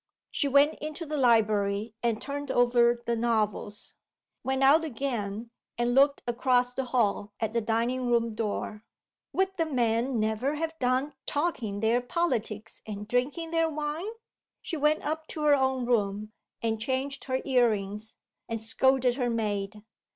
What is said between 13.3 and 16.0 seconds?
their wine? She went up to her own